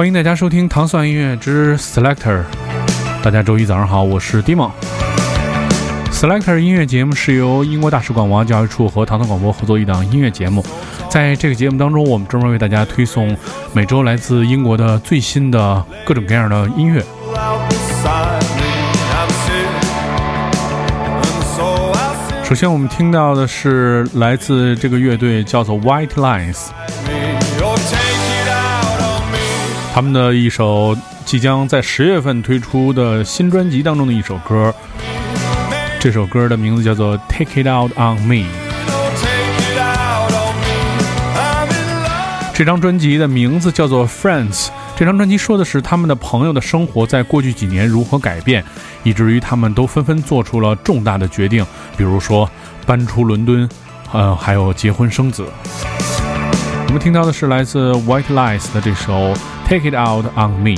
[0.00, 2.42] 欢迎大家收听糖蒜音乐之 Selector。
[3.22, 4.70] 大家周一早上好，我是 Dimo。
[6.10, 10.64] Selector 音乐节目是由英国大使馆文化教育处和糖蒜广播合作一档音乐节目。
[11.10, 13.36] 在这个节目当中，我们专门为大家推送
[13.74, 17.04] 每周来自英国的最新的各种各样的音乐。
[22.42, 26.68] 首先，我们听到的是来自这个乐队叫做 White Lines。
[29.92, 34.72] 他们的一首即将在十月份推出的新专辑当中的一首歌，
[35.98, 38.34] 这首歌的名字叫做《Take It Out on Me》。
[42.54, 44.66] 这张专辑的名字叫做《Friends》。
[44.96, 48.64] 这张专辑说的是他们的朋友的生活在过去几年如何改变，
[49.02, 52.48] 以至于他们都纷纷做出了重大的决定，比如说
[52.86, 53.68] 搬出伦敦，
[54.12, 55.44] 呃，还有结婚生子。
[56.86, 59.34] 我们听到的是来自 White Lies 的这首。
[59.70, 60.76] Take it out on me.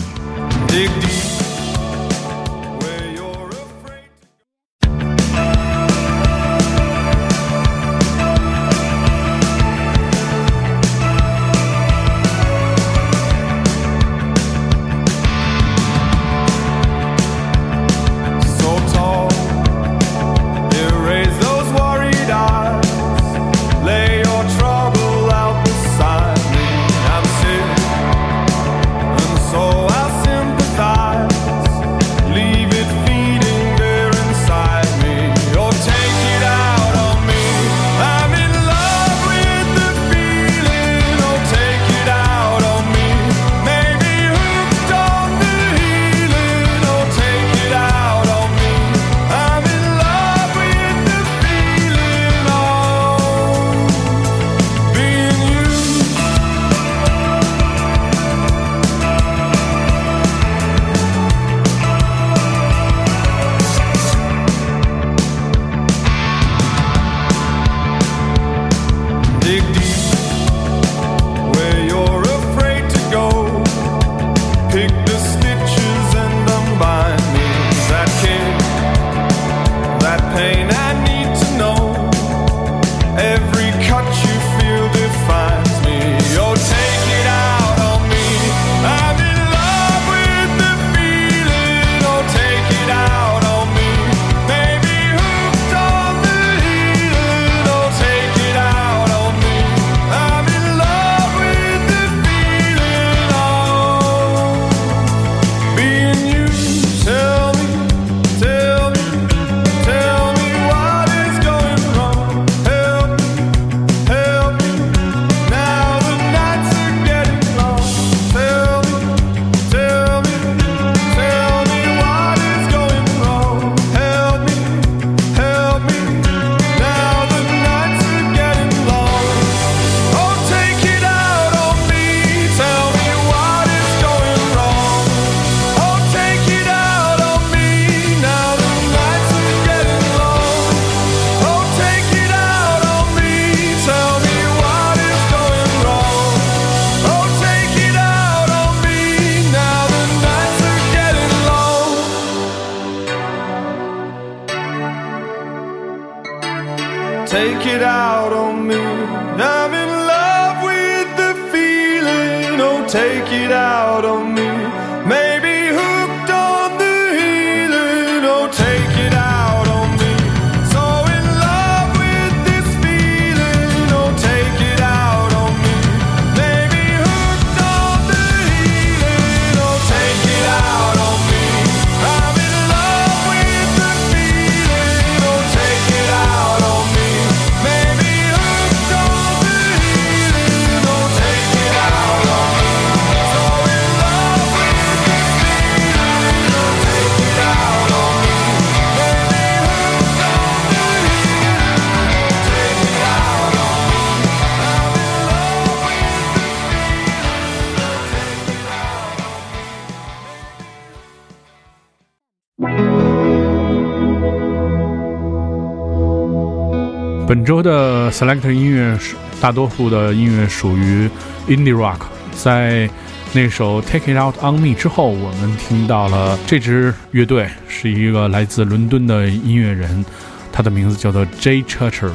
[217.42, 221.10] 本周的 Select 音乐是大多数的音乐属于
[221.48, 222.02] Indie Rock，
[222.36, 222.88] 在
[223.32, 230.04] 那首 Take It Out on Me 之后，我们听到了这支乐队是一个来自伦敦的音乐人，
[230.52, 232.12] 他的名字叫做 Jay Churcher。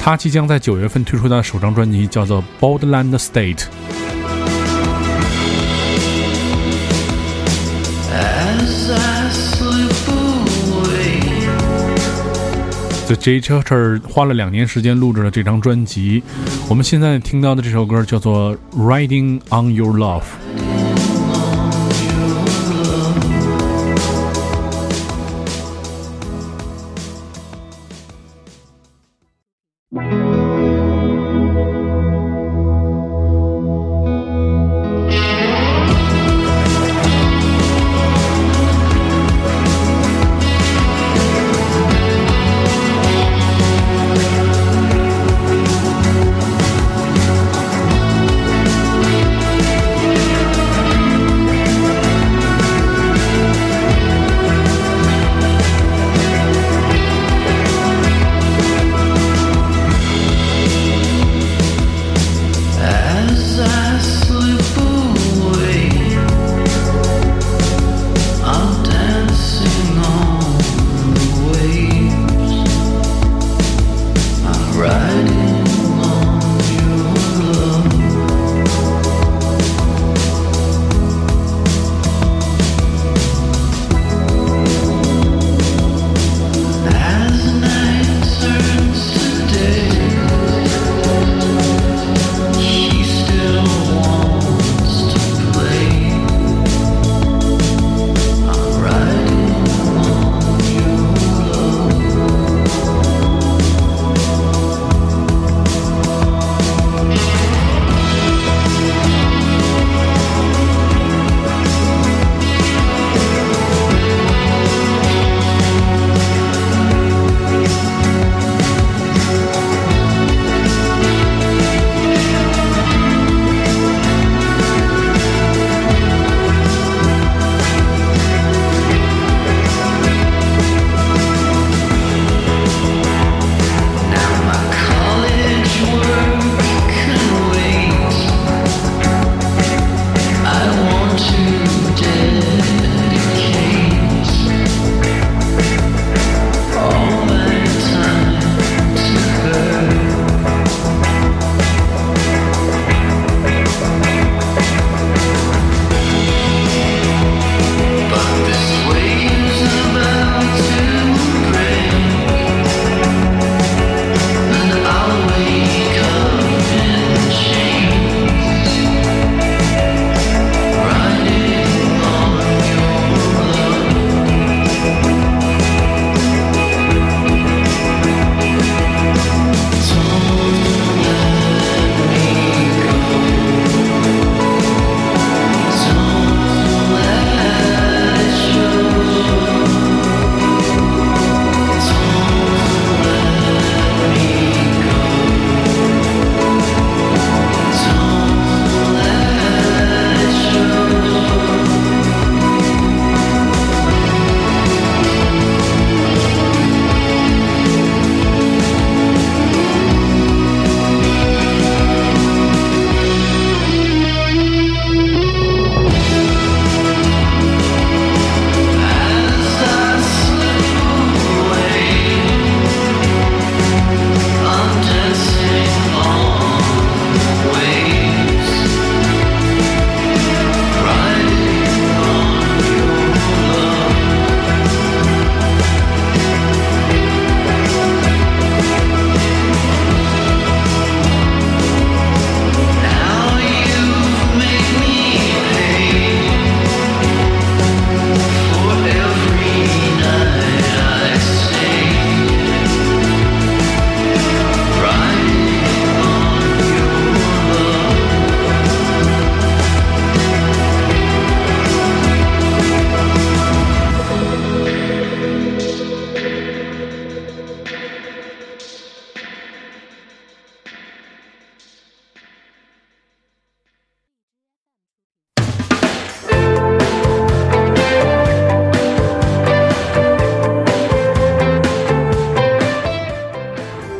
[0.00, 3.56] 他即将在九月份推出的首张专辑，叫做《Boldland State》。
[13.06, 13.40] The J.
[13.40, 16.20] c h a r t e r 花了两年时间录制了这张专辑。
[16.68, 20.22] 我们现在听到的这首歌叫做《Riding on Your Love》。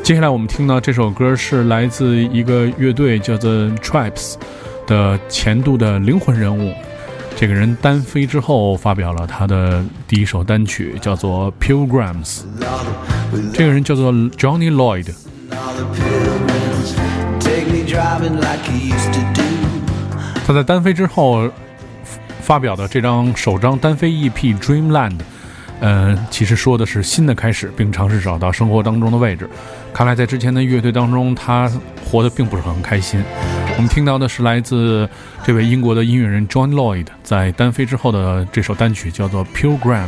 [0.06, 3.50] 接下来我们听到这首歌是来自一个乐队叫做
[3.82, 4.34] Tribes
[4.86, 6.72] 的前度的灵魂人物，
[7.34, 12.42] 这个人单飞之后发表了他的第一首单曲，叫做 Pilgrims。
[13.52, 15.12] 这个人叫做 Johnny Lloyd。
[20.46, 21.50] 他在单飞之后
[22.42, 25.18] 发表的这张首张单飞 EP Dreamland。
[25.80, 29.48] 嗯，其实说的是新的开始，并尝试找到生活当中的位置。
[29.92, 31.70] 看来在之前的乐队当中，他
[32.04, 33.22] 活得并不是很开心。
[33.76, 35.08] 我们听到的是来自
[35.44, 40.06] 这位英国的音乐人 John Lloyd 在单飞之后的这首单曲，叫做《Pilgrim》。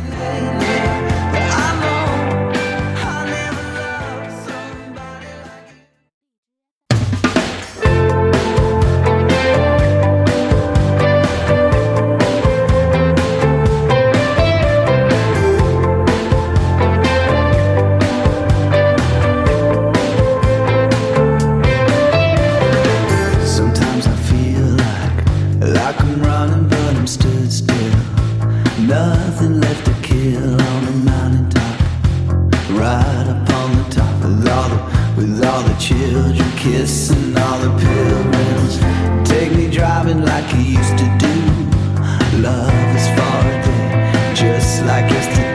[42.41, 45.48] love is far away, just like yesterday.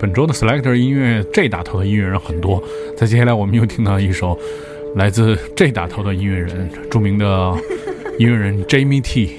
[0.00, 2.62] 本周的 Selector 音乐 J 打头的音乐人很多，
[2.96, 4.38] 在接下来我们又听到一首
[4.96, 7.54] 来自 J 打头的音乐人，著名的
[8.18, 9.36] 音乐人 Jamie T。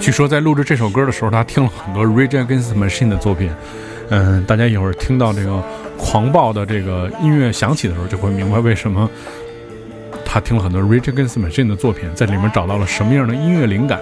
[0.00, 3.48] 据说在录制这首歌的时候，他听了很多 Rage Against the Machine 的作品。
[4.14, 5.64] 嗯，大家一会儿听到这个
[5.96, 9.08] 狂暴的这个音乐响起的时候，就会明白为什么
[10.22, 13.98] 他听了很多 r i c h a g a i n s t Machine 的作品，在里面找到了什么样的音乐灵感。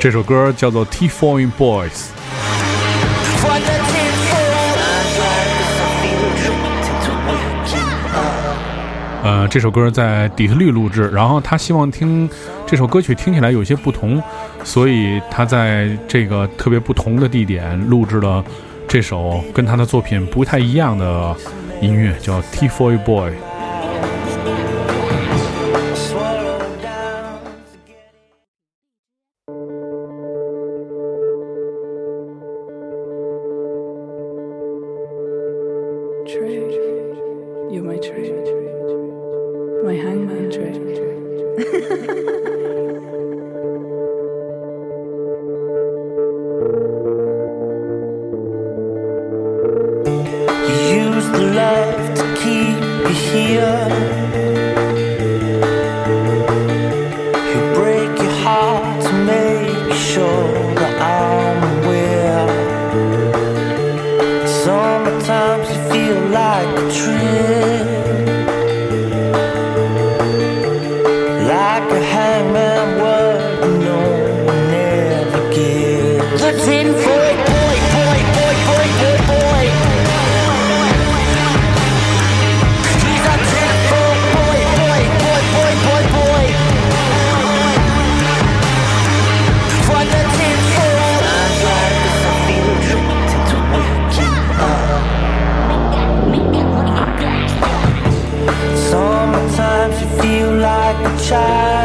[0.00, 1.90] 这首歌叫做《T Four Boys》。
[9.28, 12.26] 呃，这首歌在底特律录制，然后他希望听
[12.66, 14.22] 这首歌曲听起来有些不同，
[14.64, 18.42] 所以他在这个特别不同的地点录制了
[18.88, 21.36] 这首跟他的作品不太一样的
[21.82, 23.30] 音乐，叫《T Four Boy》。
[53.30, 53.87] here.
[101.28, 101.77] child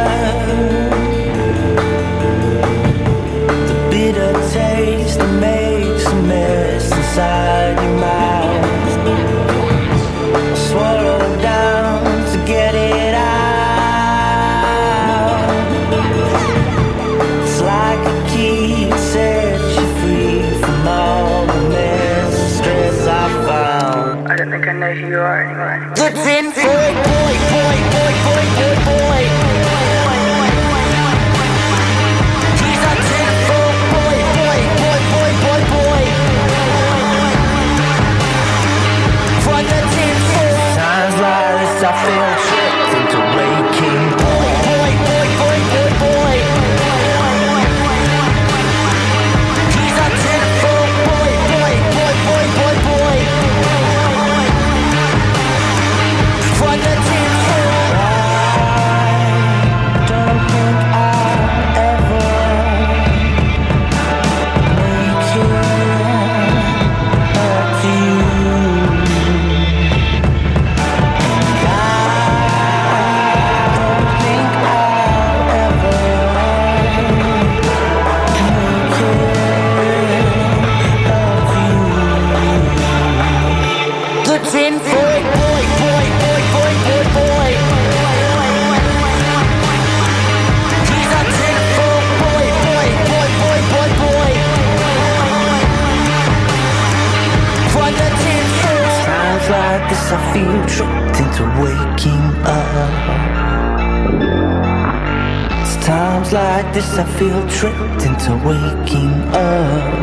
[106.61, 109.93] this I feel tricked into waking up.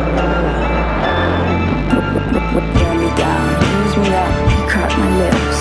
[2.75, 5.59] Wear me down, use me up, you crack my lips,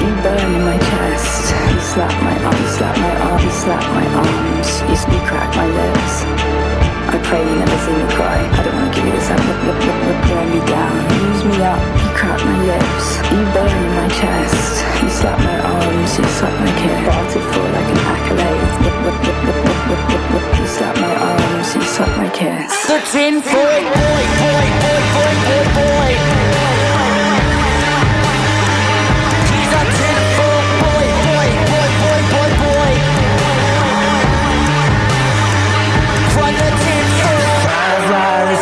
[0.00, 3.84] you burn in my chest, you slap my arm, you slap my arm, you slap
[3.94, 6.57] my arms, you, you crack my lips.
[7.08, 8.36] I pray you never see me cry.
[8.36, 9.40] I don't wanna give you this up.
[9.40, 10.92] Wear me down,
[11.24, 16.18] use me up, you crack my lips, you burn my chest, you slap my arms,
[16.18, 17.00] you slap my kiss.
[17.08, 18.68] Started for like an accolade.
[20.58, 22.72] You slap my arms, you slap my kiss.
[22.86, 26.77] The tin boy, boy, boy, boy, boy, boy, boy.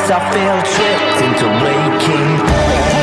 [0.08, 2.38] I feel tricked into waking.
[2.46, 2.95] Boy,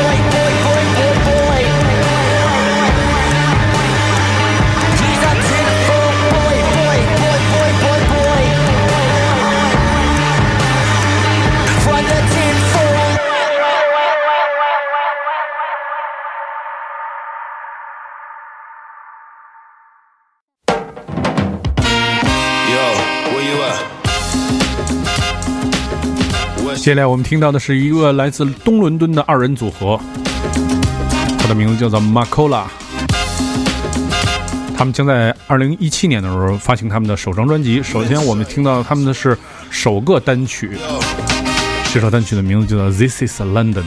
[26.84, 29.98] 接下来我们听到的是一个来自东伦敦的二人组合，
[31.38, 32.64] 他的名字叫做 Macola。
[34.76, 37.82] 他们将在二零一七年的时候发行他们的首张专辑。
[37.82, 39.34] 首先，我们听到他们的是
[39.70, 40.72] 首个单曲，
[41.90, 43.84] 这首单曲的名字叫做《This Is London》。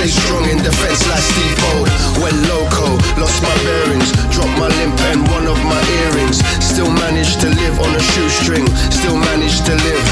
[0.00, 1.56] Stay strong in defense like Steve
[8.00, 8.66] a shoestring.
[8.88, 10.06] Still managed to live.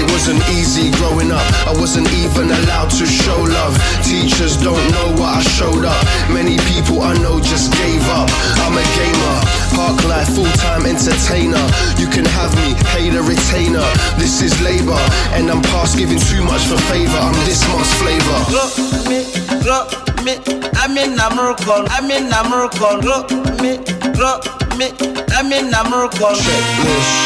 [0.00, 1.44] It wasn't easy growing up.
[1.68, 3.74] I wasn't even allowed to show love.
[4.02, 6.00] Teachers don't know what I showed up.
[6.32, 8.28] Many people I know just gave up.
[8.64, 9.36] I'm a gamer.
[9.76, 11.64] Park life, full time entertainer.
[12.00, 13.84] You can have me, hate a retainer.
[14.16, 15.00] This is labor,
[15.36, 17.18] and I'm past giving too much for favor.
[17.18, 18.38] I'm this much flavor.
[18.56, 18.72] Look
[19.10, 19.20] me,
[19.68, 19.88] look
[20.24, 20.34] me,
[20.80, 23.02] I'm in Namurkon, I'm in Namurkon.
[23.02, 23.30] Look
[23.60, 23.82] me,
[24.16, 24.40] look
[24.78, 24.88] me,
[25.34, 26.34] I'm in Namurkon.
[26.38, 27.23] Checklist,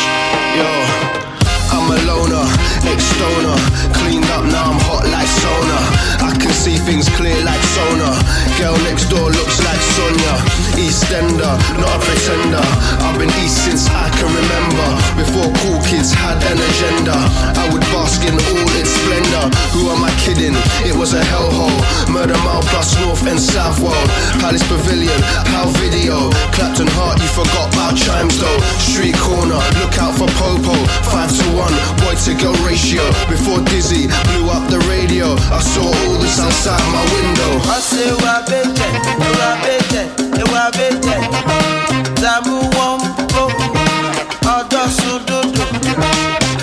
[0.56, 1.18] yo.
[1.70, 2.46] I'm a loner,
[2.88, 3.56] ex-stoner
[4.00, 5.78] Cleaned up, now I'm hot like sauna
[6.24, 8.16] I can see things clear like sonar
[8.58, 10.34] Girl next door looks like Sonia.
[10.74, 12.66] Eastender, not a pretender.
[13.06, 14.88] I've been east since I can remember.
[15.14, 17.14] Before cool kids had an agenda.
[17.54, 19.46] I would bask in all its splendor.
[19.78, 20.58] Who am I kidding?
[20.82, 21.78] It was a hellhole.
[22.10, 24.08] Murder Mile plus North and South World.
[24.42, 25.22] Palace Pavilion,
[25.54, 26.26] Pal Video.
[26.50, 28.58] Clapton Heart, you forgot about chimes though.
[28.82, 30.74] Street corner, look out for Popo.
[31.06, 33.06] Five to one, boy to girl ratio.
[33.30, 37.62] Before Dizzy blew up the radio I saw all this outside my window.
[37.70, 37.78] I
[38.48, 38.88] say, Wabete,
[39.38, 40.02] Wabete,
[40.52, 41.14] Wabete.
[42.20, 43.44] Zamu Wombo,
[44.48, 45.64] Odo Sududu.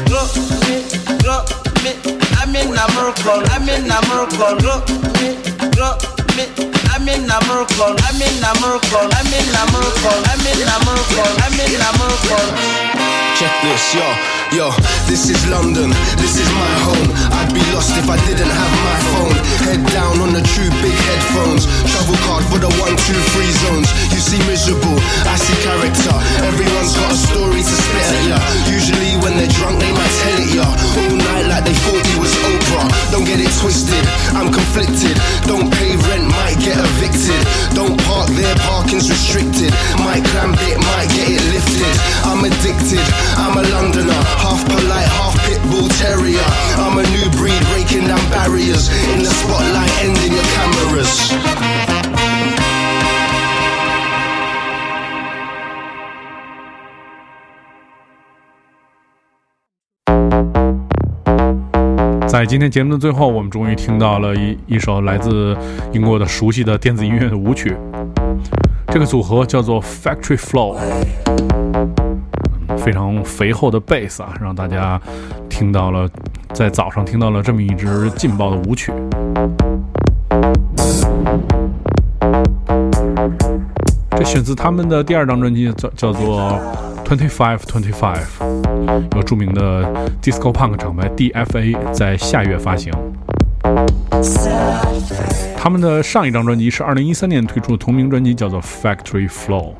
[0.10, 0.32] Look
[0.66, 0.76] me,
[1.24, 1.46] look
[1.84, 1.92] me,
[2.40, 4.62] I'm in Namurkon, I'm in Namurkon.
[4.62, 5.30] Look me,
[5.78, 5.98] look
[6.36, 6.46] me.
[6.94, 12.48] I'm in Namurkon, I'm in Namurkon, I'm in Namurkon, I'm in Namurkon, I'm in Namurkon.
[13.38, 14.08] Check this, yo,
[14.54, 14.70] yo,
[15.08, 17.10] this is London, this is my home.
[17.40, 19.36] I'd be lost if I didn't have my phone.
[19.66, 21.66] Head down on the true big headphones.
[21.90, 23.90] Travel card for the one, two, three zones.
[24.14, 26.16] You see miserable, I see character.
[26.46, 28.38] Everyone's got a story to spit at ya.
[28.70, 30.68] Usually when they're drunk, they might tell it ya.
[30.68, 32.88] All night like they thought he was Oprah.
[33.10, 34.04] Don't get it twisted,
[34.36, 35.16] I'm conflicted.
[35.48, 37.42] Don't pay rent, might get evicted.
[37.74, 39.72] Don't park there, parking's restricted.
[40.04, 41.96] Might clamp it, might get it lifted.
[42.28, 43.06] I'm addicted,
[43.40, 44.22] I'm a Londoner.
[44.46, 46.46] Half polite, half pit bull terrier.
[46.78, 48.90] I'm a new breed, breaking down barriers.
[49.12, 51.34] In the spotlight, ending your cameras.
[62.28, 65.58] 在今天节目的最后，我们终于听到了一一首来自
[65.92, 67.76] 英国的熟悉的电子音乐的舞曲。
[68.90, 70.78] 这个组合叫做 Factory Flow，
[72.86, 75.02] 非常肥厚的贝斯啊，让大家
[75.50, 76.08] 听到了
[76.54, 78.94] 在早上听到了这么一支劲爆的舞曲。
[84.16, 86.62] 这选自他们的第二张专辑，叫叫做
[87.04, 88.28] Twenty Five Twenty Five，
[89.16, 89.84] 由著名的
[90.22, 92.94] Disco Punk 厂牌 DFA 在下月发行。
[95.58, 99.74] 他们的上一张专辑是二零一三年推出的同名专辑，叫做 Factory Flow。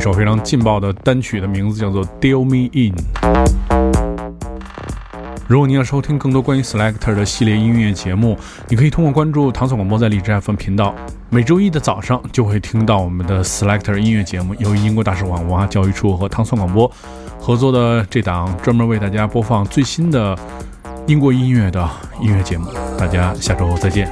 [0.00, 2.94] 一首非常劲爆的单曲的名字叫做 Deal Me In。
[5.46, 8.34] 如果你要收听更多关于 Selector 的系列音乐节目，
[8.70, 10.94] 你可以通过关注唐宋广播在荔枝 FM 频道，
[11.28, 16.90] 每周一的早上就会听到我们的 Selector 音乐节目，由英国大使馆文化教育处和唐宋广播
[17.38, 20.34] 合作的这档专门为大家播放最新的
[21.08, 21.86] 英国音乐的
[22.22, 22.70] 音乐节目。
[22.96, 24.10] 大家下周再见。